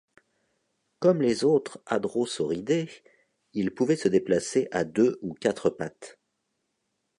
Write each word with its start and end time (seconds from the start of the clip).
Comme 0.97 1.21
les 1.21 1.43
autres 1.43 1.79
hadrosauridés, 1.85 2.89
il 3.53 3.69
pouvait 3.69 3.95
se 3.95 4.07
déplacer 4.07 4.67
à 4.71 4.83
deux 4.83 5.19
ou 5.21 5.35
quatre 5.35 5.69
pattes. 5.69 6.17